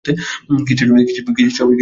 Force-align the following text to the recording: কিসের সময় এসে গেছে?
কিসের 0.65 0.87
সময় 0.87 1.03
এসে 1.03 1.21
গেছে? 1.37 1.61